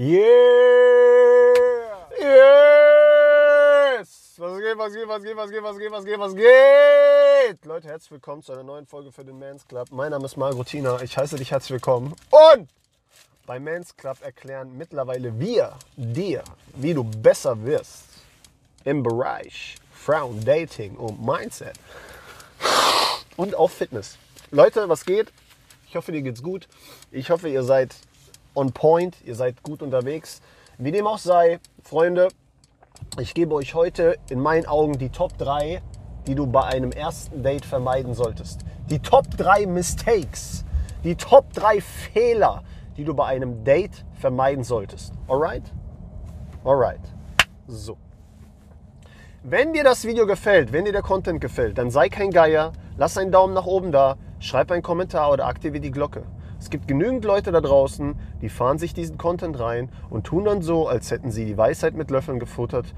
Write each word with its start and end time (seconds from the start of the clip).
Yeah! 0.00 0.22
Yes! 2.20 4.06
Was 4.38 4.60
geht, 4.60 4.78
was 4.78 4.92
geht, 4.92 5.08
was 5.08 5.24
geht, 5.24 5.36
was 5.36 5.50
geht, 5.50 5.62
was 5.64 5.76
geht, 5.76 5.90
was 5.90 6.04
geht, 6.04 6.18
was 6.20 6.36
geht? 6.36 7.64
Leute, 7.64 7.88
herzlich 7.88 8.12
willkommen 8.12 8.44
zu 8.44 8.52
einer 8.52 8.62
neuen 8.62 8.86
Folge 8.86 9.10
für 9.10 9.24
den 9.24 9.40
Mans 9.40 9.66
Club. 9.66 9.88
Mein 9.90 10.12
Name 10.12 10.26
ist 10.26 10.36
Margrutina. 10.36 11.02
Ich 11.02 11.18
heiße 11.18 11.34
dich 11.34 11.50
herzlich 11.50 11.72
willkommen. 11.72 12.14
Und 12.30 12.68
bei 13.44 13.58
Mans 13.58 13.96
Club 13.96 14.18
erklären 14.22 14.78
mittlerweile 14.78 15.36
wir 15.40 15.76
dir, 15.96 16.44
wie 16.76 16.94
du 16.94 17.02
besser 17.02 17.64
wirst 17.64 18.04
im 18.84 19.02
Bereich 19.02 19.74
Frauen, 19.92 20.44
Dating 20.44 20.94
und 20.94 21.20
Mindset. 21.20 21.74
Und 23.36 23.56
auch 23.56 23.70
Fitness. 23.72 24.16
Leute, 24.52 24.88
was 24.88 25.04
geht? 25.04 25.32
Ich 25.88 25.96
hoffe, 25.96 26.12
dir 26.12 26.22
geht's 26.22 26.44
gut. 26.44 26.68
Ich 27.10 27.30
hoffe, 27.30 27.48
ihr 27.48 27.64
seid 27.64 27.96
on 28.58 28.72
point, 28.72 29.16
ihr 29.24 29.36
seid 29.36 29.62
gut 29.62 29.82
unterwegs. 29.82 30.40
Wie 30.78 30.90
dem 30.90 31.06
auch 31.06 31.18
sei, 31.18 31.60
Freunde, 31.82 32.28
ich 33.18 33.32
gebe 33.32 33.54
euch 33.54 33.74
heute 33.74 34.16
in 34.28 34.40
meinen 34.40 34.66
Augen 34.66 34.98
die 34.98 35.10
Top 35.10 35.38
3, 35.38 35.80
die 36.26 36.34
du 36.34 36.46
bei 36.46 36.64
einem 36.64 36.90
ersten 36.90 37.42
Date 37.42 37.64
vermeiden 37.64 38.14
solltest. 38.14 38.62
Die 38.90 38.98
Top 38.98 39.30
3 39.36 39.66
Mistakes, 39.66 40.64
die 41.04 41.14
Top 41.14 41.52
3 41.52 41.80
Fehler, 41.80 42.64
die 42.96 43.04
du 43.04 43.14
bei 43.14 43.26
einem 43.26 43.62
Date 43.62 44.04
vermeiden 44.14 44.64
solltest. 44.64 45.12
Alright? 45.28 45.62
Alright. 46.64 47.00
So. 47.68 47.96
Wenn 49.44 49.72
dir 49.72 49.84
das 49.84 50.04
Video 50.04 50.26
gefällt, 50.26 50.72
wenn 50.72 50.84
dir 50.84 50.92
der 50.92 51.02
Content 51.02 51.40
gefällt, 51.40 51.78
dann 51.78 51.90
sei 51.90 52.08
kein 52.08 52.32
Geier, 52.32 52.72
lass 52.96 53.16
einen 53.16 53.30
Daumen 53.30 53.54
nach 53.54 53.66
oben 53.66 53.92
da, 53.92 54.16
schreib 54.40 54.72
einen 54.72 54.82
Kommentar 54.82 55.30
oder 55.30 55.46
aktiviere 55.46 55.80
die 55.80 55.92
Glocke. 55.92 56.24
Es 56.60 56.70
gibt 56.70 56.88
genügend 56.88 57.24
Leute 57.24 57.52
da 57.52 57.60
draußen, 57.60 58.16
die 58.42 58.48
fahren 58.48 58.78
sich 58.78 58.92
diesen 58.92 59.16
Content 59.16 59.58
rein 59.60 59.90
und 60.10 60.24
tun 60.24 60.44
dann 60.44 60.60
so, 60.62 60.88
als 60.88 61.10
hätten 61.10 61.30
sie 61.30 61.44
die 61.44 61.56
Weisheit 61.56 61.94
mit 61.94 62.10
Löffeln 62.10 62.40
gefuttert. 62.40 62.94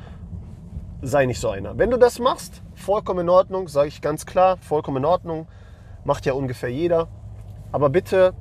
Sei 1.02 1.26
nicht 1.26 1.40
so 1.40 1.50
einer. 1.50 1.78
Wenn 1.78 1.90
du 1.90 1.98
das 1.98 2.18
machst, 2.18 2.62
vollkommen 2.74 3.20
in 3.20 3.28
Ordnung, 3.28 3.68
sage 3.68 3.88
ich 3.88 4.00
ganz 4.00 4.26
klar, 4.26 4.56
vollkommen 4.58 4.98
in 4.98 5.04
Ordnung. 5.04 5.46
Macht 6.04 6.26
ja 6.26 6.32
ungefähr 6.32 6.70
jeder. 6.70 7.08
Aber 7.72 7.90
bitte, 7.90 8.34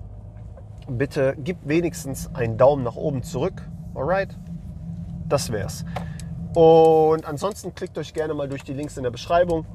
bitte 0.87 1.35
gib 1.37 1.57
wenigstens 1.63 2.33
einen 2.33 2.57
Daumen 2.57 2.83
nach 2.83 2.95
oben 2.95 3.23
zurück. 3.23 3.61
Alright? 3.95 4.37
Das 5.27 5.51
wär's. 5.51 5.85
Und 6.55 7.25
ansonsten 7.25 7.75
klickt 7.75 7.97
euch 7.97 8.13
gerne 8.13 8.33
mal 8.33 8.49
durch 8.49 8.63
die 8.63 8.73
Links 8.73 8.97
in 8.97 9.03
der 9.03 9.11
Beschreibung. 9.11 9.65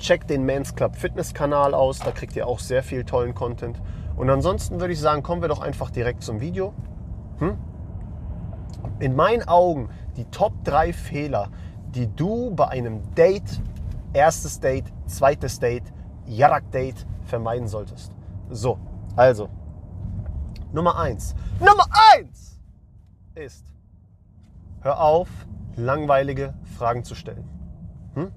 Checkt 0.00 0.30
den 0.30 0.44
Men's 0.44 0.74
Club 0.74 0.96
Fitness 0.96 1.34
Kanal 1.34 1.74
aus, 1.74 1.98
da 1.98 2.10
kriegt 2.10 2.34
ihr 2.34 2.46
auch 2.46 2.58
sehr 2.58 2.82
viel 2.82 3.04
tollen 3.04 3.34
Content. 3.34 3.80
Und 4.22 4.30
ansonsten 4.30 4.78
würde 4.78 4.92
ich 4.92 5.00
sagen, 5.00 5.24
kommen 5.24 5.42
wir 5.42 5.48
doch 5.48 5.60
einfach 5.60 5.90
direkt 5.90 6.22
zum 6.22 6.40
Video. 6.40 6.72
Hm? 7.40 7.58
In 9.00 9.16
meinen 9.16 9.48
Augen 9.48 9.88
die 10.16 10.26
Top 10.26 10.52
3 10.62 10.92
Fehler, 10.92 11.48
die 11.90 12.06
du 12.06 12.54
bei 12.54 12.68
einem 12.68 13.02
Date, 13.16 13.60
erstes 14.12 14.60
Date, 14.60 14.84
zweites 15.06 15.58
Date, 15.58 15.92
Yarak 16.24 16.70
Date 16.70 17.04
vermeiden 17.24 17.66
solltest. 17.66 18.12
So, 18.48 18.78
also, 19.16 19.48
Nummer 20.70 21.00
1. 21.00 21.34
Nummer 21.58 21.86
1 22.16 22.60
ist, 23.34 23.74
hör 24.82 25.00
auf, 25.00 25.30
langweilige 25.74 26.54
Fragen 26.78 27.02
zu 27.02 27.16
stellen. 27.16 27.48
Hm? 28.14 28.30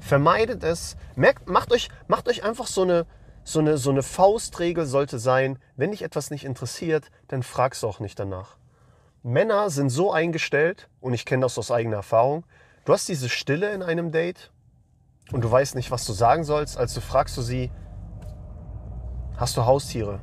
Vermeidet 0.00 0.64
es, 0.64 0.96
merkt, 1.14 1.48
macht, 1.48 1.70
euch, 1.70 1.90
macht 2.08 2.28
euch 2.28 2.42
einfach 2.42 2.66
so 2.66 2.82
eine, 2.82 3.06
so 3.44 3.58
eine, 3.58 3.76
so 3.76 3.90
eine 3.90 4.02
Faustregel 4.02 4.86
sollte 4.86 5.18
sein, 5.18 5.58
wenn 5.76 5.90
dich 5.90 6.02
etwas 6.02 6.30
nicht 6.30 6.44
interessiert, 6.44 7.10
dann 7.28 7.42
fragst 7.42 7.82
du 7.82 7.88
auch 7.88 8.00
nicht 8.00 8.18
danach. 8.18 8.56
Männer 9.22 9.70
sind 9.70 9.90
so 9.90 10.12
eingestellt, 10.12 10.88
und 11.00 11.14
ich 11.14 11.24
kenne 11.24 11.42
das 11.42 11.58
aus 11.58 11.70
eigener 11.70 11.96
Erfahrung, 11.96 12.44
du 12.84 12.92
hast 12.92 13.08
diese 13.08 13.28
Stille 13.28 13.72
in 13.72 13.82
einem 13.82 14.12
Date 14.12 14.52
und 15.32 15.42
du 15.42 15.50
weißt 15.50 15.74
nicht, 15.74 15.90
was 15.90 16.04
du 16.04 16.12
sagen 16.12 16.44
sollst, 16.44 16.76
also 16.76 17.00
fragst 17.00 17.36
du 17.36 17.42
sie, 17.42 17.70
hast 19.36 19.56
du 19.56 19.64
Haustiere? 19.64 20.20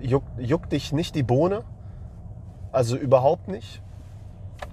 Juckt, 0.00 0.28
juckt 0.38 0.72
dich 0.72 0.92
nicht 0.92 1.14
die 1.14 1.22
Bohne? 1.22 1.64
Also 2.72 2.96
überhaupt 2.96 3.48
nicht? 3.48 3.82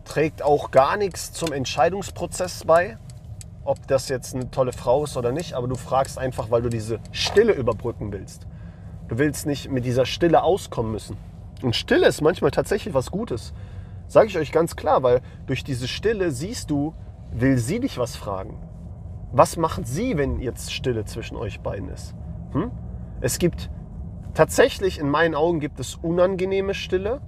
Trägt 0.06 0.42
auch 0.42 0.72
gar 0.72 0.98
nichts 0.98 1.34
zum 1.34 1.52
Entscheidungsprozess 1.52 2.64
bei? 2.66 2.98
Ob 3.68 3.86
das 3.88 4.08
jetzt 4.08 4.34
eine 4.34 4.50
tolle 4.50 4.72
Frau 4.72 5.04
ist 5.04 5.18
oder 5.18 5.32
nicht, 5.32 5.54
aber 5.54 5.68
du 5.68 5.76
fragst 5.76 6.18
einfach, 6.18 6.50
weil 6.50 6.62
du 6.62 6.70
diese 6.70 7.00
Stille 7.12 7.54
überbrücken 7.54 8.14
willst. 8.14 8.48
Du 9.10 9.18
willst 9.18 9.46
nicht 9.46 9.70
mit 9.70 9.86
dieser 9.86 10.06
Stille 10.06 10.42
auskommen 10.42 10.94
müssen. 10.94 11.18
Und 11.62 11.76
Stille 11.76 12.08
ist 12.08 12.22
manchmal 12.22 12.52
tatsächlich 12.52 12.94
was 12.94 13.12
Gutes. 13.12 13.54
Sage 14.08 14.28
ich 14.28 14.38
euch 14.38 14.54
ganz 14.54 14.78
klar, 14.78 15.04
weil 15.04 15.22
durch 15.48 15.66
diese 15.66 15.88
Stille 15.88 16.32
siehst 16.32 16.72
du, 16.72 16.94
will 17.32 17.58
sie 17.58 17.82
dich 17.82 17.98
was 17.98 18.16
fragen. 18.16 18.58
Was 19.34 19.58
macht 19.58 19.86
sie, 19.86 20.18
wenn 20.18 20.40
jetzt 20.40 20.72
Stille 20.72 21.04
zwischen 21.04 21.36
euch 21.36 21.60
beiden 21.60 21.90
ist? 21.90 22.16
Hm? 22.54 22.72
Es 23.20 23.38
gibt 23.38 23.70
tatsächlich, 24.34 24.98
in 24.98 25.10
meinen 25.10 25.36
Augen 25.36 25.60
gibt 25.60 25.82
es 25.82 25.96
unangenehme 25.96 26.74
Stille. 26.74 27.20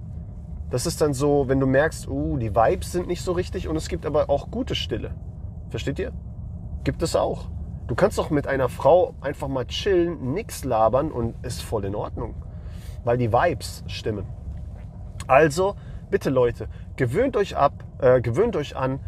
Das 0.70 0.86
ist 0.86 1.02
dann 1.02 1.14
so, 1.14 1.50
wenn 1.50 1.60
du 1.60 1.66
merkst, 1.66 2.08
uh, 2.08 2.38
die 2.38 2.56
Vibes 2.56 2.94
sind 2.94 3.08
nicht 3.08 3.24
so 3.24 3.34
richtig 3.34 3.68
und 3.68 3.76
es 3.76 3.90
gibt 3.90 4.06
aber 4.06 4.30
auch 4.30 4.52
gute 4.52 4.76
Stille. 4.76 5.12
Versteht 5.70 6.00
ihr? 6.00 6.14
Gibt 6.84 7.02
es 7.04 7.16
auch. 7.16 7.46
Du 7.88 7.96
kannst 7.96 8.18
doch 8.18 8.30
mit 8.30 8.48
einer 8.48 8.70
Frau 8.70 9.16
einfach 9.22 9.48
mal 9.48 9.66
chillen, 9.66 10.34
nichts 10.34 10.64
labern 10.64 11.12
und 11.12 11.36
ist 11.44 11.62
voll 11.62 11.86
in 11.86 11.96
Ordnung. 11.96 12.36
Weil 13.04 13.18
die 13.18 13.34
Vibes 13.34 13.84
stimmen. 13.88 14.28
Also, 15.28 15.76
bitte 16.10 16.30
Leute, 16.30 16.68
gewöhnt 16.96 17.36
euch 17.36 17.56
ab, 17.58 17.74
äh, 18.00 18.22
gewöhnt 18.22 18.56
euch 18.56 18.76
an, 18.76 19.00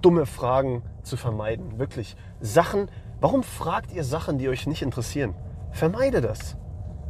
dumme 0.00 0.26
Fragen 0.26 0.82
zu 1.02 1.16
vermeiden. 1.16 1.78
Wirklich. 1.78 2.16
Sachen, 2.40 2.88
warum 3.20 3.42
fragt 3.42 3.92
ihr 3.92 4.04
Sachen, 4.04 4.38
die 4.38 4.48
euch 4.48 4.66
nicht 4.66 4.82
interessieren? 4.82 5.34
Vermeide 5.70 6.20
das. 6.20 6.56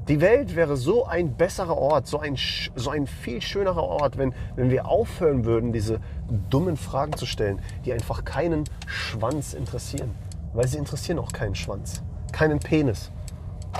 Die 0.08 0.20
Welt 0.20 0.56
wäre 0.56 0.76
so 0.76 1.06
ein 1.06 1.36
besserer 1.36 1.76
Ort, 1.76 2.08
so 2.08 2.18
ein, 2.18 2.36
so 2.74 2.90
ein 2.90 3.06
viel 3.06 3.40
schönerer 3.40 3.84
Ort, 3.84 4.18
wenn, 4.18 4.34
wenn 4.56 4.68
wir 4.68 4.86
aufhören 4.88 5.44
würden, 5.44 5.72
diese 5.72 6.00
dummen 6.50 6.76
Fragen 6.76 7.12
zu 7.16 7.24
stellen, 7.24 7.60
die 7.84 7.92
einfach 7.92 8.24
keinen 8.24 8.64
Schwanz 8.86 9.54
interessieren. 9.54 10.14
Weil 10.54 10.66
sie 10.66 10.78
interessieren 10.78 11.18
auch 11.20 11.32
keinen 11.32 11.54
Schwanz, 11.54 12.02
keinen 12.32 12.58
Penis. 12.58 13.12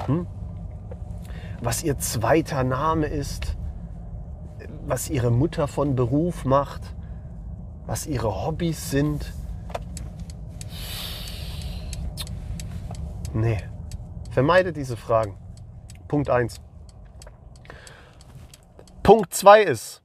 Hm? 0.07 0.27
Was 1.61 1.83
ihr 1.83 1.99
zweiter 1.99 2.63
Name 2.63 3.07
ist, 3.07 3.57
was 4.87 5.11
ihre 5.11 5.31
Mutter 5.31 5.67
von 5.67 5.97
Beruf 5.97 6.45
macht, 6.45 6.83
was 7.87 8.07
ihre 8.07 8.45
Hobbys 8.45 8.91
sind. 8.91 9.33
Nee, 13.35 13.59
vermeidet 14.31 14.77
diese 14.77 14.97
Fragen. 14.97 15.35
Punkt 16.13 16.29
1. 16.29 16.61
Punkt 19.03 19.33
2 19.33 19.63
ist, 19.63 20.03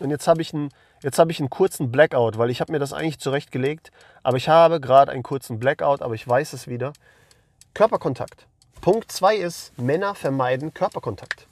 und 0.00 0.10
jetzt 0.10 0.26
habe 0.26 0.42
ich, 0.42 0.52
einen, 0.52 0.70
ich 1.04 1.38
einen 1.38 1.50
kurzen 1.50 1.92
Blackout, 1.92 2.36
weil 2.36 2.50
ich 2.50 2.60
habe 2.60 2.72
mir 2.72 2.80
das 2.80 2.92
eigentlich 2.92 3.20
zurechtgelegt, 3.20 3.92
aber 4.24 4.38
ich 4.38 4.48
habe 4.48 4.80
gerade 4.80 5.12
einen 5.12 5.22
kurzen 5.22 5.60
Blackout, 5.60 6.02
aber 6.02 6.16
ich 6.16 6.26
weiß 6.26 6.52
es 6.52 6.66
wieder. 6.66 6.92
Körperkontakt. 7.74 8.48
Punkt 8.80 9.12
2 9.12 9.36
ist, 9.36 9.78
Männer 9.78 10.16
vermeiden 10.16 10.74
Körperkontakt. 10.74 11.46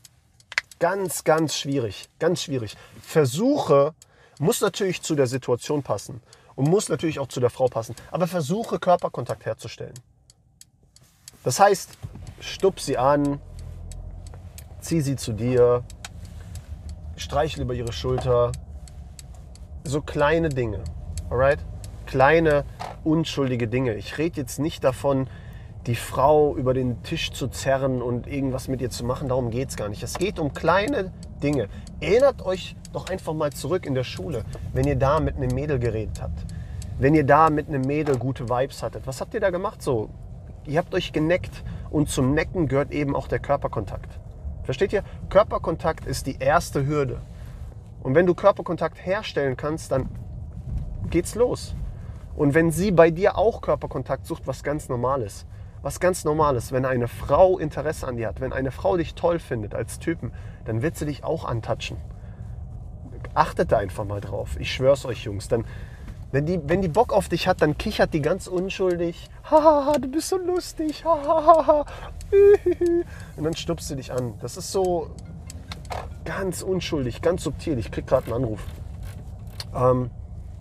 Ganz, 0.80 1.22
ganz 1.22 1.54
schwierig, 1.54 2.08
ganz 2.18 2.42
schwierig. 2.42 2.76
Versuche, 3.00 3.94
muss 4.40 4.60
natürlich 4.60 5.02
zu 5.02 5.14
der 5.14 5.28
Situation 5.28 5.84
passen 5.84 6.20
und 6.56 6.68
muss 6.68 6.88
natürlich 6.88 7.20
auch 7.20 7.28
zu 7.28 7.38
der 7.38 7.50
Frau 7.50 7.68
passen, 7.68 7.94
aber 8.10 8.26
versuche 8.26 8.80
Körperkontakt 8.80 9.46
herzustellen. 9.46 9.94
Das 11.44 11.60
heißt, 11.60 11.90
stup 12.40 12.80
sie 12.80 12.98
an, 12.98 13.40
zieh 14.80 15.00
sie 15.00 15.16
zu 15.16 15.32
dir, 15.32 15.82
streichle 17.16 17.64
über 17.64 17.74
ihre 17.74 17.92
Schulter. 17.92 18.52
So 19.84 20.00
kleine 20.00 20.48
Dinge, 20.48 20.80
alright? 21.30 21.58
Kleine, 22.06 22.64
unschuldige 23.04 23.68
Dinge. 23.68 23.94
Ich 23.94 24.18
rede 24.18 24.40
jetzt 24.40 24.58
nicht 24.58 24.82
davon, 24.82 25.28
die 25.86 25.94
Frau 25.94 26.54
über 26.56 26.74
den 26.74 27.02
Tisch 27.02 27.32
zu 27.32 27.48
zerren 27.48 28.02
und 28.02 28.26
irgendwas 28.26 28.68
mit 28.68 28.80
ihr 28.80 28.90
zu 28.90 29.04
machen. 29.04 29.28
Darum 29.28 29.50
geht 29.50 29.70
es 29.70 29.76
gar 29.76 29.88
nicht. 29.88 30.02
Es 30.02 30.18
geht 30.18 30.38
um 30.38 30.52
kleine 30.52 31.12
Dinge. 31.42 31.68
Erinnert 32.00 32.44
euch 32.44 32.76
doch 32.92 33.08
einfach 33.08 33.32
mal 33.32 33.52
zurück 33.52 33.86
in 33.86 33.94
der 33.94 34.04
Schule, 34.04 34.44
wenn 34.72 34.86
ihr 34.86 34.96
da 34.96 35.20
mit 35.20 35.36
einem 35.36 35.54
Mädel 35.54 35.78
geredet 35.78 36.20
habt. 36.20 36.44
Wenn 36.98 37.14
ihr 37.14 37.24
da 37.24 37.48
mit 37.48 37.68
einem 37.68 37.82
Mädel 37.82 38.18
gute 38.18 38.48
Vibes 38.48 38.82
hattet. 38.82 39.06
Was 39.06 39.20
habt 39.20 39.34
ihr 39.34 39.40
da 39.40 39.50
gemacht 39.50 39.82
so? 39.82 40.10
Ihr 40.66 40.78
habt 40.78 40.94
euch 40.94 41.12
geneckt 41.12 41.62
und 41.90 42.10
zum 42.10 42.34
Necken 42.34 42.68
gehört 42.68 42.90
eben 42.90 43.16
auch 43.16 43.28
der 43.28 43.38
Körperkontakt. 43.38 44.18
Versteht 44.68 44.92
ihr? 44.92 45.02
Körperkontakt 45.30 46.04
ist 46.04 46.26
die 46.26 46.40
erste 46.40 46.86
Hürde. 46.86 47.22
Und 48.02 48.14
wenn 48.14 48.26
du 48.26 48.34
Körperkontakt 48.34 48.98
herstellen 49.02 49.56
kannst, 49.56 49.90
dann 49.92 50.10
geht's 51.08 51.34
los. 51.34 51.74
Und 52.36 52.52
wenn 52.52 52.70
sie 52.70 52.90
bei 52.90 53.10
dir 53.10 53.38
auch 53.38 53.62
Körperkontakt 53.62 54.26
sucht, 54.26 54.46
was 54.46 54.62
ganz 54.62 54.90
Normales, 54.90 55.46
was 55.80 56.00
ganz 56.00 56.22
Normales, 56.26 56.70
wenn 56.70 56.84
eine 56.84 57.08
Frau 57.08 57.58
Interesse 57.58 58.06
an 58.06 58.18
dir 58.18 58.28
hat, 58.28 58.42
wenn 58.42 58.52
eine 58.52 58.70
Frau 58.70 58.98
dich 58.98 59.14
toll 59.14 59.38
findet 59.38 59.74
als 59.74 60.00
Typen, 60.00 60.34
dann 60.66 60.82
wird 60.82 60.96
sie 60.96 61.06
dich 61.06 61.24
auch 61.24 61.46
antatschen. 61.46 61.96
achtet 63.32 63.72
da 63.72 63.78
einfach 63.78 64.04
mal 64.04 64.20
drauf. 64.20 64.60
Ich 64.60 64.70
schwör's 64.70 65.06
euch, 65.06 65.24
Jungs. 65.24 65.48
Dann, 65.48 65.64
wenn 66.30 66.44
die, 66.44 66.60
wenn 66.66 66.82
die 66.82 66.88
Bock 66.88 67.12
auf 67.12 67.28
dich 67.28 67.48
hat, 67.48 67.62
dann 67.62 67.78
kichert 67.78 68.12
die 68.12 68.20
ganz 68.20 68.46
unschuldig. 68.46 69.30
Hahaha, 69.50 69.98
du 69.98 70.08
bist 70.08 70.28
so 70.28 70.36
lustig. 70.36 71.04
Hahaha. 71.04 71.86
Und 73.36 73.44
dann 73.44 73.56
stupst 73.56 73.88
sie 73.88 73.96
dich 73.96 74.12
an. 74.12 74.34
Das 74.40 74.56
ist 74.56 74.70
so 74.70 75.10
ganz 76.24 76.62
unschuldig, 76.62 77.22
ganz 77.22 77.44
subtil. 77.44 77.78
Ich 77.78 77.90
krieg 77.90 78.06
gerade 78.06 78.26
einen 78.26 78.44
Anruf. 78.44 78.60
Ähm, 79.74 80.10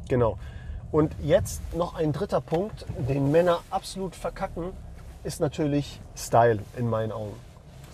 genau. 0.07 0.37
Und 0.91 1.13
jetzt 1.21 1.61
noch 1.75 1.95
ein 1.95 2.13
dritter 2.13 2.39
Punkt, 2.39 2.85
den 2.97 3.29
Männer 3.31 3.59
absolut 3.69 4.15
verkacken, 4.15 4.71
ist 5.25 5.41
natürlich 5.41 5.99
Style 6.15 6.59
in 6.77 6.89
meinen 6.89 7.11
Augen. 7.11 7.35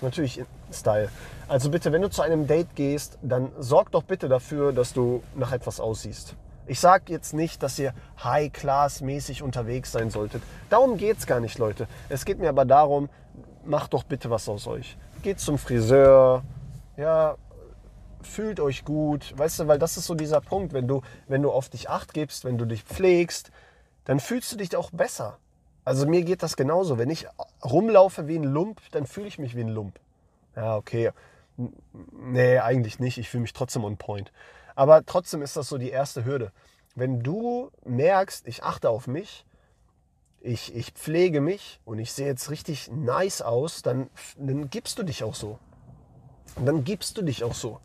Natürlich 0.02 0.44
Style. 0.72 1.10
Also 1.48 1.72
bitte, 1.72 1.92
wenn 1.92 2.04
du 2.04 2.10
zu 2.10 2.22
einem 2.22 2.46
Date 2.46 2.76
gehst, 2.76 3.18
dann 3.24 3.52
sorg 3.58 3.92
doch 3.92 4.04
bitte 4.04 4.30
dafür, 4.30 4.74
dass 4.74 4.94
du 4.94 5.24
nach 5.36 5.52
etwas 5.52 5.80
aussiehst. 5.80 6.36
Ich 6.66 6.80
sage 6.80 7.12
jetzt 7.12 7.34
nicht, 7.34 7.62
dass 7.62 7.78
ihr 7.78 7.94
High-Class-mäßig 8.24 9.44
unterwegs 9.44 9.92
sein 9.92 10.10
solltet. 10.10 10.42
Darum 10.70 10.98
geht 10.98 11.18
es 11.18 11.28
gar 11.28 11.40
nicht, 11.40 11.58
Leute. 11.58 11.88
Es 12.10 12.24
geht 12.24 12.40
mir 12.40 12.50
aber 12.50 12.66
darum, 12.66 13.10
macht 13.66 13.94
doch 13.94 14.04
bitte 14.04 14.30
was 14.30 14.48
aus 14.48 14.68
euch. 14.68 14.98
Geht 15.22 15.40
zum 15.40 15.58
Friseur, 15.58 16.44
ja, 16.98 17.36
fühlt 18.22 18.60
euch 18.60 18.86
gut. 18.86 19.34
Weißt 19.38 19.60
du, 19.60 19.68
weil 19.68 19.80
das 19.80 19.98
ist 19.98 20.06
so 20.06 20.16
dieser 20.16 20.42
Punkt, 20.42 20.74
wenn 20.74 20.88
du, 20.88 21.02
wenn 21.28 21.42
du 21.42 21.52
auf 21.52 21.70
dich 21.70 21.90
acht 21.90 22.14
gibst, 22.14 22.46
wenn 22.46 22.58
du 22.58 22.66
dich 22.66 22.84
pflegst, 22.84 23.52
dann 24.06 24.20
fühlst 24.20 24.52
du 24.52 24.58
dich 24.58 24.76
auch 24.76 24.92
besser. 24.92 25.38
Also 25.86 26.08
mir 26.08 26.24
geht 26.24 26.44
das 26.44 26.56
genauso. 26.56 26.98
Wenn 26.98 27.10
ich 27.10 27.28
rumlaufe 27.64 28.28
wie 28.28 28.38
ein 28.38 28.44
Lump, 28.44 28.80
dann 28.92 29.06
fühle 29.06 29.28
ich 29.28 29.38
mich 29.38 29.56
wie 29.56 29.62
ein 29.62 29.70
Lump. 29.70 30.00
Ja, 30.56 30.78
okay. 30.78 31.12
Nee, 32.12 32.60
eigentlich 32.60 33.00
nicht. 33.00 33.18
Ich 33.18 33.30
fühle 33.30 33.42
mich 33.42 33.54
trotzdem 33.54 33.84
on 33.84 33.98
point. 33.98 34.32
Aber 34.76 35.06
trotzdem 35.06 35.42
ist 35.42 35.56
das 35.56 35.68
so 35.70 35.78
die 35.78 35.90
erste 35.90 36.26
Hürde. 36.26 36.52
Wenn 36.96 37.22
du 37.22 37.72
merkst, 37.86 38.48
ich 38.48 38.64
achte 38.64 38.90
auf 38.90 39.08
mich, 39.08 39.46
ich, 40.42 40.76
ich 40.76 40.92
pflege 40.92 41.42
mich 41.42 41.80
und 41.86 42.00
ich 42.00 42.12
sehe 42.12 42.28
jetzt 42.28 42.50
richtig 42.50 42.92
nice 42.92 43.42
aus, 43.42 43.82
dann, 43.82 44.10
dann 44.38 44.70
gibst 44.70 45.00
du 45.00 45.04
dich 45.04 45.24
auch 45.24 45.36
so. 45.36 45.58
dann 46.58 46.84
gibst 46.84 47.18
du 47.18 47.22
dich 47.22 47.44
auch 47.44 47.54
so. 47.54 47.80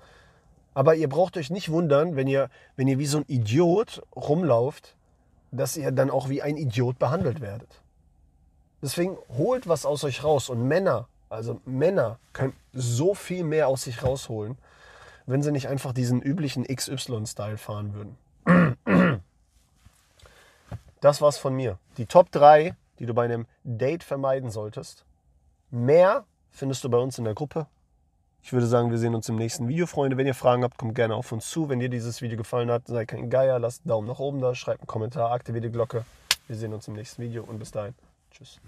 Aber 0.75 0.95
ihr 0.95 1.09
braucht 1.09 1.37
euch 1.37 1.51
nicht 1.51 1.71
wundern, 1.71 2.17
wenn 2.17 2.29
ihr, 2.29 2.51
wenn 2.77 2.89
ihr 2.89 2.99
wie 2.99 3.07
so 3.07 3.19
ein 3.19 3.25
Idiot 3.27 4.03
rumlauft, 4.15 4.97
dass 5.51 5.77
ihr 5.77 5.91
dann 5.93 6.11
auch 6.11 6.29
wie 6.29 6.43
ein 6.43 6.57
Idiot 6.57 6.99
behandelt 6.99 7.41
werdet. 7.41 7.83
Deswegen 8.83 9.17
holt 9.37 9.67
was 9.69 9.87
aus 9.87 10.05
euch 10.05 10.23
raus. 10.23 10.49
Und 10.49 10.69
Männer, 10.69 11.09
also 11.31 11.61
Männer 11.65 12.19
können 12.33 12.55
so 12.73 13.15
viel 13.15 13.45
mehr 13.45 13.69
aus 13.69 13.85
sich 13.85 14.03
rausholen, 14.03 14.57
wenn 15.29 15.43
sie 15.43 15.53
nicht 15.53 15.69
einfach 15.69 15.93
diesen 15.93 16.23
üblichen 16.23 16.65
XY-Style 16.65 17.59
fahren 17.59 17.95
würden. 17.95 19.19
Das 21.01 21.21
war's 21.21 21.39
von 21.39 21.55
mir. 21.55 21.79
Die 21.99 22.07
Top 22.07 22.33
3, 22.33 22.75
die 22.99 23.07
du 23.07 23.15
bei 23.15 23.25
einem 23.25 23.47
Date 23.63 24.03
vermeiden 24.03 24.51
solltest. 24.51 25.05
Mehr 25.71 26.25
findest 26.51 26.83
du 26.83 26.89
bei 26.89 26.99
uns 26.99 27.19
in 27.19 27.25
der 27.25 27.35
Gruppe. 27.35 27.67
Ich 28.43 28.53
würde 28.53 28.67
sagen, 28.67 28.91
wir 28.91 28.99
sehen 28.99 29.15
uns 29.15 29.29
im 29.29 29.37
nächsten 29.37 29.69
Video, 29.69 29.87
Freunde. 29.87 30.17
Wenn 30.17 30.27
ihr 30.27 30.35
Fragen 30.35 30.65
habt, 30.65 30.79
kommt 30.79 30.95
gerne 30.95 31.15
auf 31.15 31.31
uns 31.31 31.51
zu. 31.51 31.69
Wenn 31.69 31.79
dir 31.79 31.91
dieses 31.91 32.23
Video 32.23 32.39
gefallen 32.39 32.71
hat, 32.71 32.87
sei 32.87 33.05
kein 33.05 33.29
Geier, 33.29 33.59
lasst 33.59 33.83
einen 33.83 33.91
Daumen 33.91 34.09
nach 34.09 34.19
oben 34.19 34.41
da, 34.41 34.55
schreibt 34.55 34.81
einen 34.81 34.87
Kommentar, 34.87 35.33
aktiviert 35.33 35.65
die 35.65 35.71
Glocke. 35.71 36.05
Wir 36.47 36.57
sehen 36.57 36.73
uns 36.73 36.89
im 36.89 36.95
nächsten 36.95 37.23
Video 37.23 37.45
und 37.45 37.59
bis 37.59 37.71
dahin. 37.71 37.95
Tschüss. 38.31 38.59